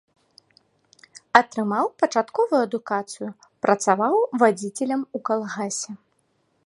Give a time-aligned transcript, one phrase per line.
[1.39, 3.29] Атрымаў пачатковую адукацыю,
[3.67, 5.91] працаваў вадзіцелем у калгасе.